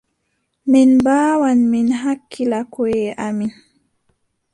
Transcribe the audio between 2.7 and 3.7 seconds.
koʼe amin.